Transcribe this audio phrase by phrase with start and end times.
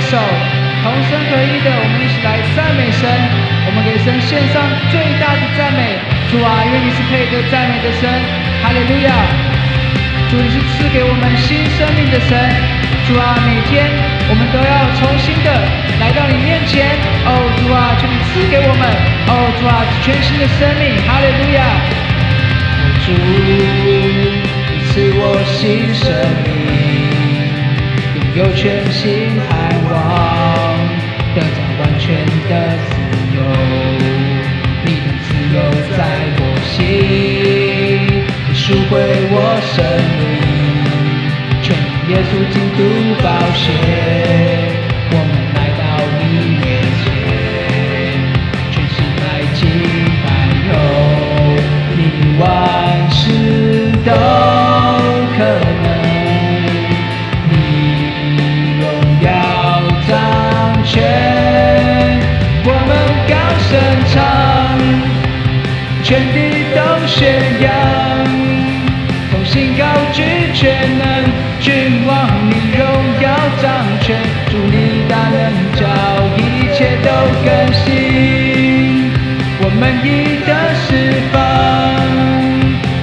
[0.00, 0.16] 手，
[0.82, 3.08] 同声合一的，我们一起来赞美神。
[3.66, 5.98] 我们给神献上最大的赞美。
[6.30, 8.08] 主啊，愿你是配得赞美的神。
[8.62, 9.12] 哈利路亚！
[10.30, 12.32] 主，你是赐给我们新生命的神。
[13.06, 13.90] 主啊，每天
[14.28, 15.48] 我们都要重新的
[16.00, 16.88] 来到你面前。
[17.26, 18.82] 哦，主啊，求你赐给我们。
[19.28, 20.96] 哦，主啊，全新的生命。
[21.04, 21.60] 哈利路亚！
[23.04, 26.08] 主，你赐我新生
[26.44, 26.87] 命。
[28.34, 29.48] 有全新盼
[29.90, 29.92] 望
[31.34, 31.46] 得到
[31.80, 32.14] 完全
[32.48, 32.52] 的
[32.88, 32.90] 自
[33.34, 33.38] 由，
[34.84, 35.56] 你的自由
[35.96, 35.98] 在
[36.38, 36.76] 我心，
[38.54, 38.60] 赎
[38.90, 38.92] 回
[39.30, 39.34] 我
[39.74, 39.74] 生
[40.18, 40.22] 命，
[41.62, 41.66] 全
[42.08, 42.78] 耶稣基督
[43.22, 44.77] 宝血。
[66.08, 67.20] 全地都宣
[67.60, 67.70] 扬。
[69.30, 70.22] 同心高举
[70.54, 71.06] 全能
[71.60, 72.80] 君王，你荣
[73.20, 73.28] 耀
[73.60, 74.16] 掌权，
[74.48, 75.84] 祝你大能照
[76.38, 76.40] 一
[76.74, 77.10] 切都
[77.44, 79.12] 更新。
[79.60, 80.50] 我们已得
[80.80, 80.88] 释
[81.30, 81.36] 放，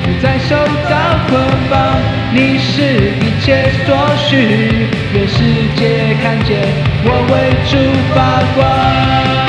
[0.01, 0.55] 不再受
[0.89, 0.97] 到
[1.29, 1.37] 捆
[1.69, 2.01] 绑，
[2.33, 5.37] 你是一切所需，愿世
[5.75, 6.57] 界看见
[7.03, 7.77] 我为主
[8.15, 9.44] 发光。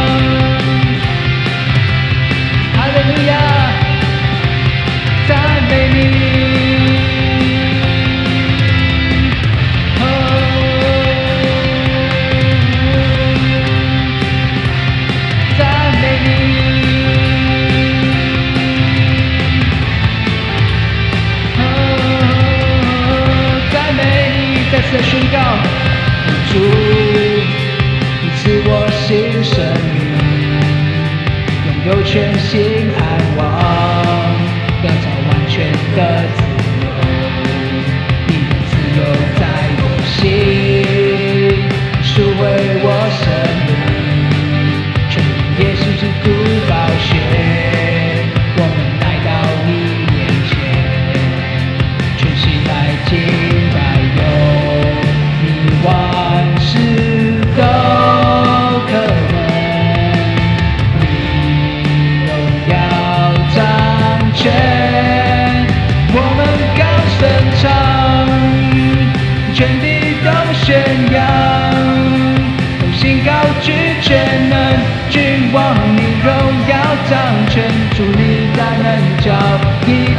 [42.19, 42.76] away.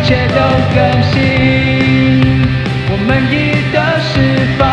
[0.07, 0.39] 一切都
[0.73, 1.19] 更新，
[2.89, 4.15] 我们已得释
[4.57, 4.63] 放，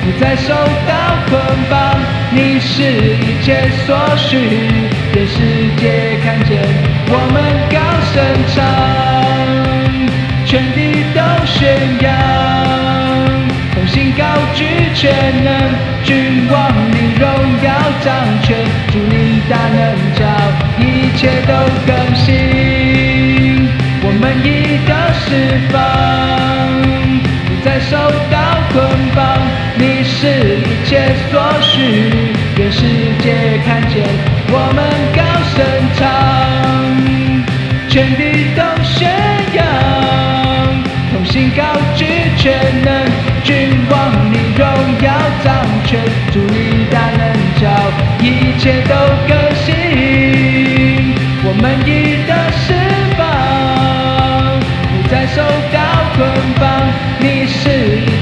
[0.00, 0.48] 不再受
[0.88, 0.90] 到
[1.28, 1.36] 捆
[1.68, 2.00] 绑，
[2.30, 2.80] 你是
[3.20, 4.48] 一切所需，
[5.12, 5.36] 全世
[5.76, 6.56] 界看见，
[7.10, 7.36] 我们
[7.68, 7.76] 高
[8.14, 8.16] 声
[8.54, 8.64] 唱，
[10.46, 12.08] 全地都宣扬，
[13.74, 14.64] 同心高举
[14.94, 15.12] 全
[15.44, 15.52] 能，
[16.02, 17.28] 君王你荣
[17.62, 17.68] 耀
[18.02, 18.56] 掌权，
[18.90, 19.78] 祝你大能
[20.14, 20.24] 照，
[20.80, 21.52] 一切都
[21.86, 22.75] 更新。
[24.26, 25.78] 满意的释放
[27.46, 27.96] 不再受
[28.28, 29.40] 到捆绑
[29.78, 30.26] 你是
[30.58, 32.10] 一切所需
[32.58, 32.82] 愿世
[33.20, 34.02] 界看见
[34.50, 34.82] 我们
[35.14, 35.35] 刚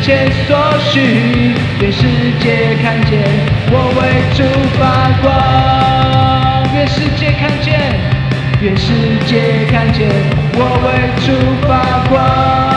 [0.06, 2.02] 所需，愿世
[2.38, 3.22] 界看见
[3.70, 4.00] 我为
[4.36, 4.44] 主
[4.78, 7.98] 发光，愿世界看见，
[8.60, 8.92] 愿世
[9.24, 10.10] 界看见
[10.56, 10.86] 我为
[11.24, 11.32] 主
[11.66, 12.73] 发光。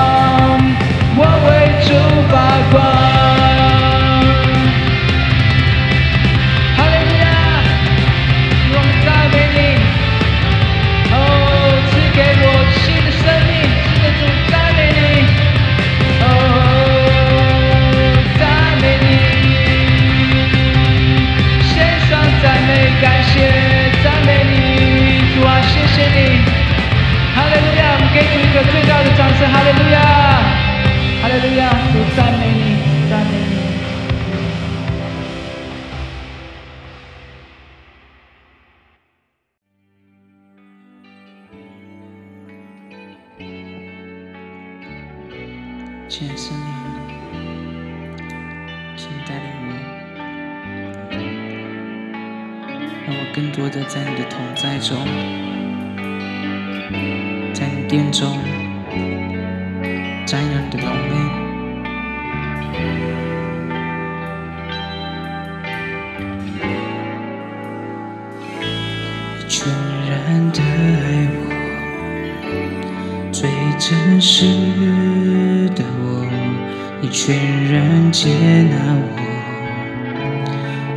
[29.37, 30.01] 是哈利路亚，
[31.21, 33.55] 哈利路亚，主赞美你，赞美你。
[46.09, 46.59] 谢谢你，
[48.95, 49.71] 请带领我，
[53.05, 54.97] 让我更多的在你的同在中，
[57.53, 58.35] 在你殿中。
[60.27, 61.11] 瞻仰你的荣美。
[69.37, 69.55] 你全
[70.09, 71.39] 然的爱我，
[73.31, 74.29] 最真实
[75.73, 76.05] 的我，
[76.99, 77.33] 你全
[77.71, 78.27] 然接
[78.63, 79.01] 纳我。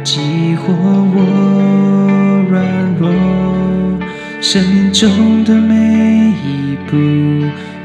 [0.02, 0.72] 激活
[1.14, 1.16] 我
[2.50, 2.58] 软
[2.98, 3.04] 弱，
[4.40, 5.72] 生命中的每
[6.42, 6.96] 一步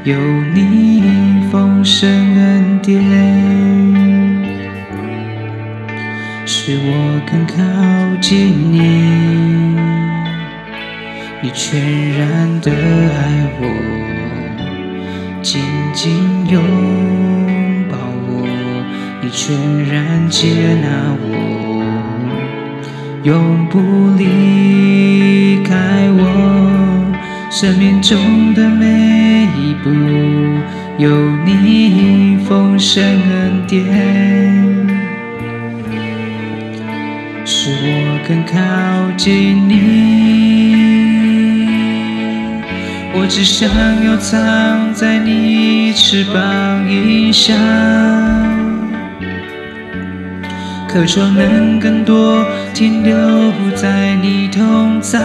[0.06, 0.16] 有
[0.54, 1.02] 你
[1.50, 3.02] 丰盛恩典，
[6.46, 7.56] 使我更靠
[8.20, 8.78] 近你。
[11.42, 11.80] 你全
[12.16, 13.62] 然的爱我，
[15.42, 15.60] 紧
[15.92, 16.14] 紧
[16.50, 16.62] 拥
[17.90, 17.98] 抱
[18.28, 18.46] 我，
[19.20, 19.56] 你全
[19.92, 21.34] 然接纳我。
[23.24, 23.80] 永不
[24.16, 25.74] 离开
[26.12, 26.22] 我，
[27.58, 29.88] 生命中的每一步
[30.98, 31.08] 有
[31.46, 33.82] 你丰盛恩典，
[37.46, 38.54] 使我更靠
[39.16, 39.74] 近你。
[43.14, 43.66] 我只想
[44.04, 47.54] 要藏在你翅膀荫下。
[50.86, 52.44] 渴求能更多
[52.74, 55.18] 停留在你同在，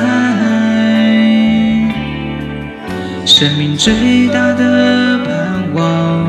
[3.26, 6.28] 生命最大的盼望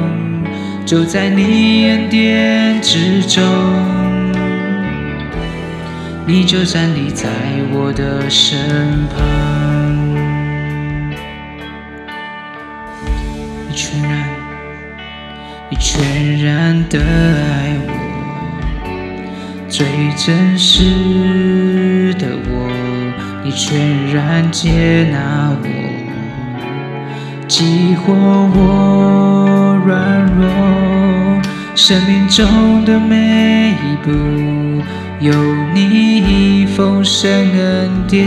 [0.86, 3.42] 就在你恩典之中，
[6.26, 7.28] 你就站立在
[7.72, 8.58] 我的身
[9.08, 9.18] 旁，
[13.68, 14.28] 你全然，
[15.70, 17.92] 你全然的爱我。
[19.68, 19.86] 最
[20.16, 22.70] 真实的我，
[23.42, 25.66] 你全然接纳我，
[27.54, 30.49] 激活我软弱，
[31.75, 34.10] 生命中的每一步
[35.20, 35.34] 有
[35.75, 38.26] 你丰盛恩典，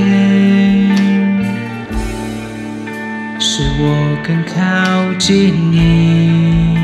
[3.39, 4.54] 使我更靠
[5.18, 6.78] 近你，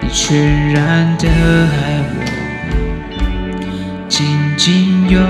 [0.00, 2.16] 你全然的爱我。
[4.08, 4.26] 紧
[4.56, 5.22] 紧拥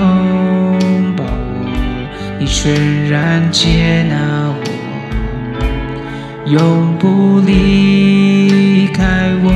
[1.15, 1.29] 抱我，
[2.39, 4.15] 你全然接纳
[4.49, 4.63] 我，
[6.45, 9.51] 永不离开我。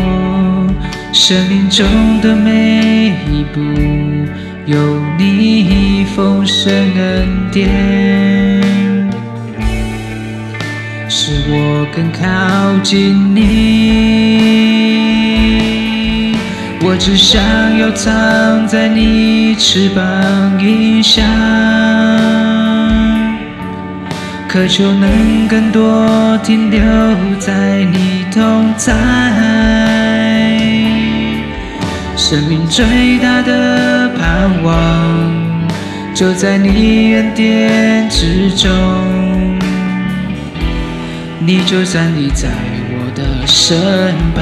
[1.13, 1.85] 生命中
[2.21, 3.59] 的每一步
[4.65, 4.77] 有
[5.17, 7.67] 你丰盛恩典，
[11.09, 13.47] 使我更靠近你。
[16.79, 17.41] 我只想
[17.79, 20.03] 要藏在你翅膀
[20.61, 21.23] 荫下，
[24.57, 26.81] 渴求能更多停留
[27.39, 28.91] 在你同在。
[32.15, 35.31] 生命最大的盼望
[36.15, 38.67] 就在你恩典之中，
[41.37, 42.49] 你就站立在
[42.89, 43.77] 我的身
[44.33, 44.41] 旁。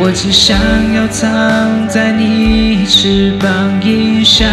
[0.00, 0.58] 我只想
[0.96, 4.44] 要藏在你翅膀荫下，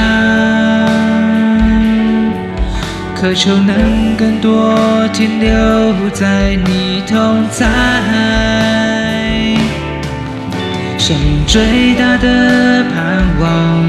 [3.22, 7.68] 渴求能更多停留在你同在。
[10.98, 13.84] 生命最大的盼望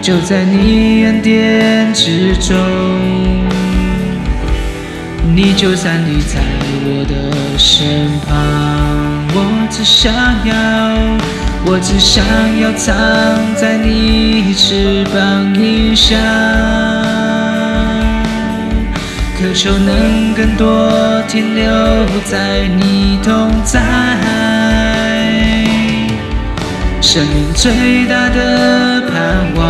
[0.00, 2.56] 就在你恩典之中，
[5.34, 6.40] 你就站立在
[6.86, 8.34] 我的身旁。
[9.34, 10.10] 我只想
[10.46, 10.54] 要，
[11.66, 12.24] 我只想
[12.58, 12.96] 要藏
[13.54, 16.16] 在你翅膀荫下，
[19.40, 21.64] 渴求能更多停留
[22.26, 23.80] 在你同在。
[27.00, 29.64] 生命最大的盼望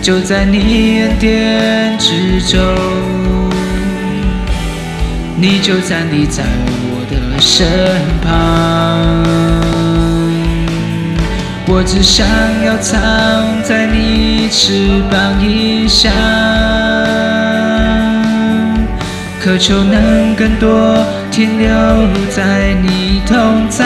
[0.00, 2.58] 就在你恩典之中，
[5.36, 6.42] 你就站立在
[6.90, 7.18] 我的。
[7.40, 7.66] 身
[8.24, 8.32] 旁，
[11.66, 12.26] 我只想
[12.64, 12.98] 要藏
[13.62, 16.10] 在你翅膀荫下，
[19.48, 21.68] 渴求能更多停留
[22.28, 23.82] 在你同在。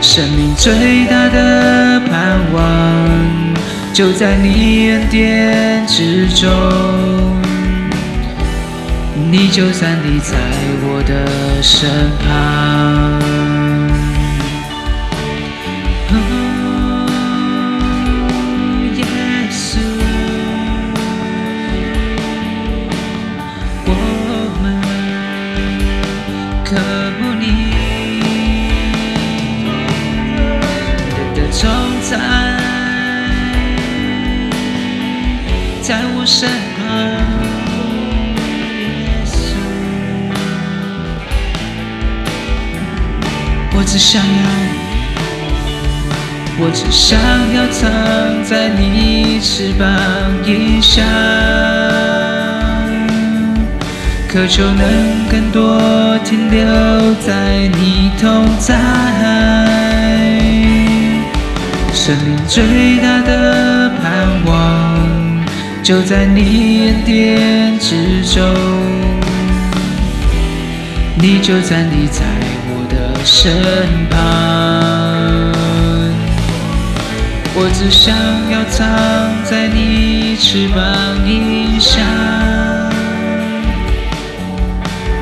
[0.00, 3.54] 生命最大的盼望
[3.92, 6.50] 就在你恩典之中。
[9.30, 10.34] 你就站立在
[10.82, 11.90] 我的身
[12.24, 13.39] 旁。
[32.10, 32.18] 在，
[35.80, 36.80] 在我身旁。
[43.72, 44.26] 我只想要，
[46.58, 47.16] 我只想
[47.54, 47.80] 要藏
[48.44, 49.86] 在你翅膀
[50.44, 51.02] 荫下，
[54.28, 59.89] 渴求能更多停留在你同在。
[62.10, 64.52] 生命最大的盼望，
[65.80, 68.42] 就在你恩典之中。
[71.14, 72.24] 你就站立在
[72.66, 73.54] 我的身
[74.10, 74.18] 旁，
[77.54, 78.12] 我只想
[78.50, 78.88] 要藏
[79.44, 80.82] 在你翅膀
[81.24, 82.00] 荫下，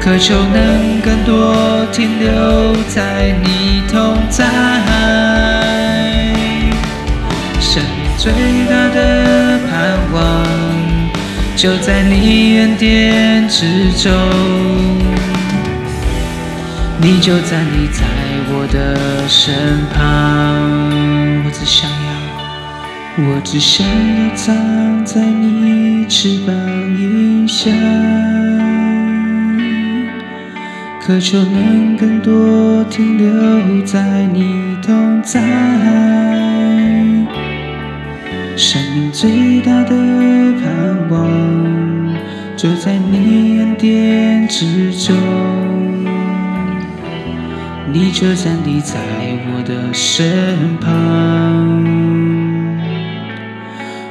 [0.00, 5.58] 渴求能更多停留在你同在。
[8.18, 8.32] 最
[8.68, 10.44] 大的盼望，
[11.54, 14.12] 就在你恩典之中。
[17.00, 18.02] 你就站立在
[18.50, 19.54] 我的身
[19.94, 20.02] 旁，
[21.44, 24.52] 我只想要，我只想要藏
[25.04, 26.52] 在你翅膀
[26.98, 27.70] 荫下，
[31.00, 36.27] 渴求能更多停留在你同在。
[38.59, 42.17] 生命最大的盼望，
[42.57, 45.17] 就在你恩典之中。
[47.93, 48.99] 你就站立在
[49.47, 50.91] 我的身旁，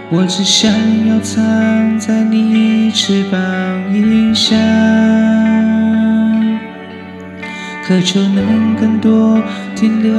[0.10, 0.72] 我只想
[1.10, 3.40] 要藏在你翅膀
[3.94, 4.56] 荫下，
[7.86, 9.42] 渴求能更多
[9.76, 10.14] 停留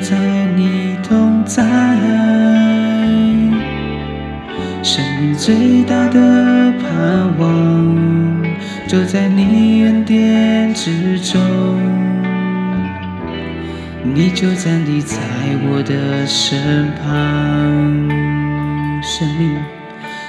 [0.00, 0.16] 在
[0.54, 2.71] 你同在。
[4.82, 6.18] 生命最大的
[6.80, 8.42] 盼望，
[8.88, 11.40] 就在你恩典之中。
[14.02, 15.16] 你就站立在
[15.70, 18.10] 我的身旁，
[19.00, 19.56] 生命，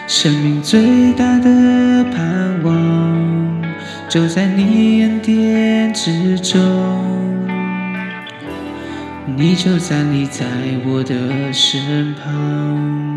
[0.08, 3.62] 生命最大的盼望，
[4.08, 6.60] 就在你恩典之中。
[9.36, 10.46] 你就站立在
[10.86, 13.12] 我的身旁。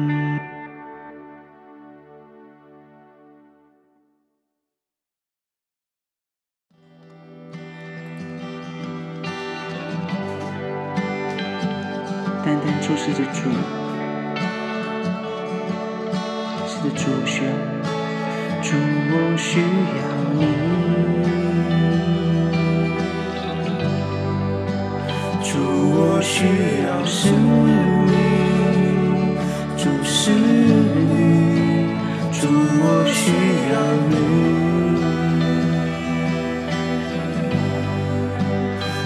[12.47, 13.51] 淡淡注视着主，
[16.69, 17.51] 是的，主我需要，
[18.63, 18.71] 主
[19.11, 19.59] 我需
[19.99, 20.01] 要
[20.39, 20.41] 你，
[25.43, 25.59] 主
[25.91, 26.37] 我需
[26.87, 28.15] 要是你，
[29.77, 31.91] 主是你，
[32.31, 32.47] 主
[32.79, 33.19] 我需
[33.73, 33.75] 要
[34.09, 34.15] 你，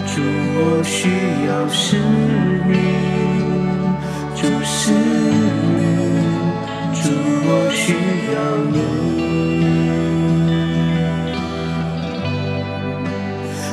[0.07, 0.15] 主
[0.59, 1.09] 我需
[1.47, 1.97] 要是
[2.69, 3.30] 你。
[4.91, 4.97] 是
[5.77, 5.79] 你，
[6.93, 7.03] 主
[7.47, 7.85] 我需
[8.35, 8.37] 要
[8.71, 8.79] 你，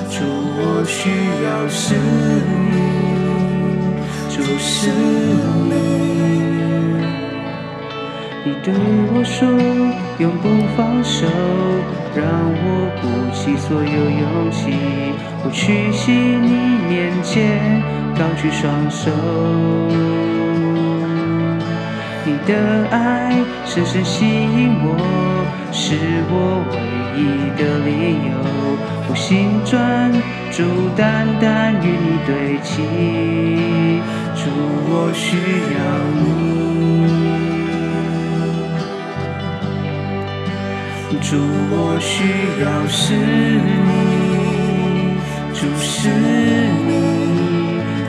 [0.09, 0.15] 主
[0.57, 0.99] 我需
[1.43, 1.95] 要是
[2.71, 2.75] 你，
[4.29, 4.69] 主是
[5.69, 5.73] 你。
[8.45, 8.67] 你对
[9.13, 9.47] 我说，
[10.19, 10.45] 永不
[10.75, 11.25] 放手，
[12.15, 12.23] 让
[12.63, 12.65] 我
[13.01, 14.71] 鼓起所有勇气，
[15.43, 16.49] 我屈膝你
[16.87, 17.35] 面前，
[18.15, 19.11] 高举双手。
[22.47, 23.35] 你的爱
[23.65, 24.95] 深深吸引我，
[25.73, 25.97] 是
[26.29, 26.75] 我唯
[27.19, 27.89] 一的理
[28.29, 28.31] 由。
[29.09, 29.75] 我心专
[30.49, 30.63] 注，
[30.95, 32.71] 单单与你对齐。
[34.33, 34.47] 主，
[34.87, 35.35] 我需
[35.75, 35.77] 要
[36.15, 36.23] 你。
[41.19, 41.35] 主，
[41.69, 42.23] 我需
[42.63, 43.13] 要是
[43.67, 43.75] 你，
[45.53, 46.07] 主是
[46.87, 46.89] 你，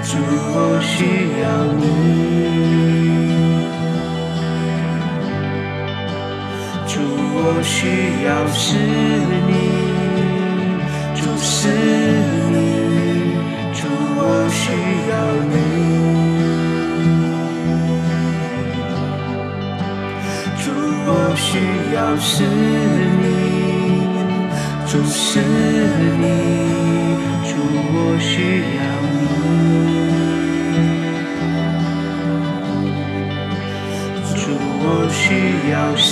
[0.04, 0.16] 主
[0.54, 0.94] 我需
[1.42, 2.87] 要你。
[7.40, 7.78] 我需
[8.26, 8.76] 要是
[9.46, 9.52] 你，
[11.14, 11.68] 主是
[12.50, 12.56] 你，
[13.72, 13.78] 主
[14.16, 14.62] 我需
[15.08, 15.12] 要
[15.52, 15.54] 你。
[20.58, 20.66] 主，
[21.06, 21.48] 我需
[21.94, 22.42] 要是
[23.22, 23.26] 你，
[24.86, 25.40] 主是
[26.18, 26.24] 你，
[27.44, 27.50] 主
[27.94, 28.32] 我需
[28.76, 28.80] 要
[29.14, 29.16] 你。
[34.34, 34.40] 主，
[34.80, 35.24] 我需
[35.70, 36.08] 要是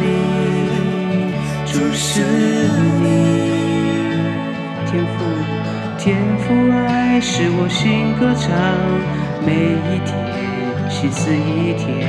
[0.00, 0.07] 你，
[1.92, 2.22] 是
[3.00, 3.06] 你。
[4.86, 5.24] 天赋，
[5.98, 8.48] 天赋爱使我心歌唱，
[9.44, 9.52] 每
[9.88, 10.10] 一天
[10.88, 12.08] 心思一天，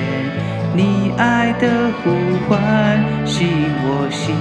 [0.74, 2.10] 你爱的呼
[2.48, 3.52] 唤吸引
[3.84, 4.36] 我心。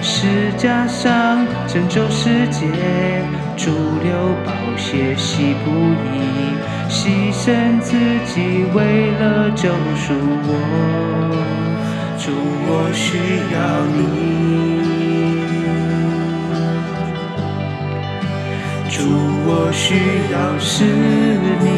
[0.00, 2.66] 石架上拯救世界，
[3.56, 3.70] 主
[4.02, 5.70] 流宝血洗不
[6.04, 6.54] 移，
[6.88, 10.14] 牺牲自己为了救赎
[10.46, 10.48] 我，
[12.24, 13.18] 主我需
[13.52, 14.00] 要你。
[18.88, 18.96] 主，
[19.46, 19.92] 我需
[20.32, 20.72] 要是
[21.60, 21.68] 你，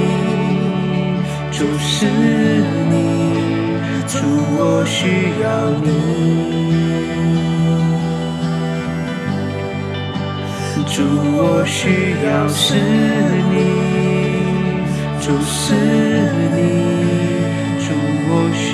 [1.50, 2.94] 主是你，
[4.06, 4.14] 主，
[4.56, 5.44] 我需要
[5.82, 5.88] 你，
[10.86, 11.02] 主，
[11.34, 12.64] 我需要是
[13.50, 13.52] 你，
[15.20, 15.74] 主是
[16.54, 16.56] 你，
[17.80, 17.90] 主，
[18.28, 18.70] 我需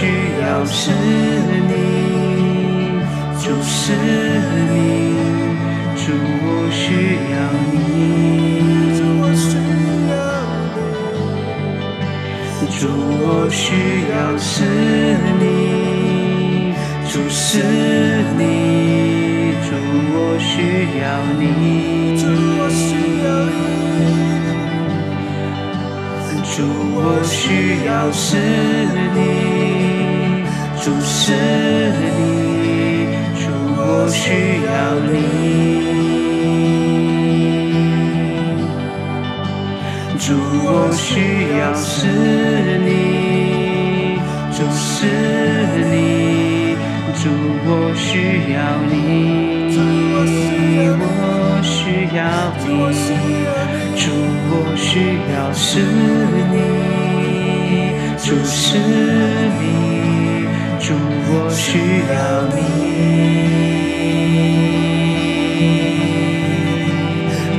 [0.00, 0.06] 需
[0.40, 0.90] 要是
[1.68, 1.74] 你，
[3.38, 3.92] 主是
[4.72, 4.80] 你，
[5.94, 6.02] 主，
[6.42, 6.80] 我需
[7.34, 7.36] 要
[7.70, 7.76] 你，
[12.78, 12.80] 主，
[13.20, 13.60] 我需
[14.10, 14.64] 要是
[15.38, 15.44] 你，
[17.06, 17.60] 主是
[18.38, 18.42] 你，
[19.68, 19.68] 主，
[20.14, 20.50] 我需
[21.02, 21.04] 要
[21.38, 21.44] 你，
[22.16, 22.24] 主，
[26.96, 27.36] 我需
[27.86, 28.26] 要是
[29.14, 29.59] 你，
[31.30, 31.36] 是
[32.00, 33.06] 你，
[33.38, 33.42] 主，
[33.76, 34.22] 我需
[34.66, 34.70] 要
[35.06, 35.14] 你。
[40.18, 40.26] 主，
[40.64, 41.08] 我需
[41.58, 42.06] 要是
[42.84, 42.88] 你，
[44.52, 45.06] 主是
[45.90, 45.94] 你，
[47.14, 47.22] 主，
[47.64, 48.08] 我需
[48.52, 48.58] 要
[48.90, 48.92] 你，
[51.00, 51.06] 我
[51.62, 51.72] 需
[52.14, 52.20] 要
[52.58, 52.68] 你，
[53.96, 54.02] 主，
[54.50, 54.90] 我需
[55.32, 55.68] 要是
[56.50, 56.58] 你，
[58.18, 59.19] 主是你，
[61.62, 61.76] 需
[62.08, 62.14] 要
[62.54, 62.58] 你。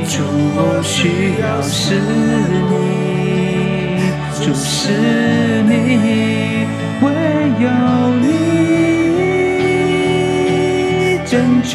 [0.08, 0.14] 主，
[0.56, 0.90] 我需
[1.40, 1.94] 要是
[2.68, 2.74] 你，
[4.44, 4.90] 主是
[5.62, 5.72] 你，
[7.00, 7.06] 唯
[7.62, 7.66] 有
[8.20, 8.24] 你
[11.24, 11.72] 拯救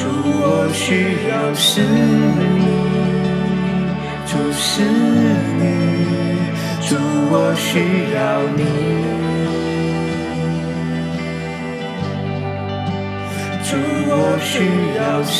[0.00, 2.40] 主，我需要是你，
[4.24, 4.80] 主是
[5.60, 5.62] 你，
[6.88, 6.96] 主，
[7.30, 7.68] 我需
[8.14, 8.18] 要
[8.56, 8.64] 你。
[13.62, 13.76] 主，
[14.08, 14.64] 我需
[14.96, 15.38] 要是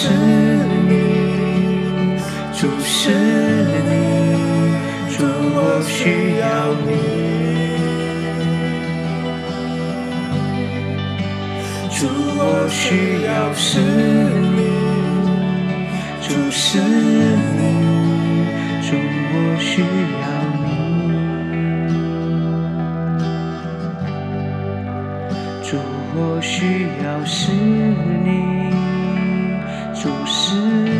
[0.90, 0.92] 你，
[2.53, 3.09] 主是
[3.88, 3.90] 你，
[5.16, 5.25] 主，
[5.57, 5.99] 我需
[6.38, 6.44] 要
[6.87, 6.90] 你。
[11.96, 12.01] 主，
[12.42, 12.85] 我需
[13.27, 14.30] 要是你，
[16.62, 16.85] 是你，
[18.83, 18.88] 主，
[19.33, 19.81] 我需
[20.20, 20.25] 要
[20.61, 20.68] 你。
[25.64, 25.70] 主，
[26.14, 26.53] 我需
[27.03, 28.29] 要是你，
[29.94, 31.00] 主是你，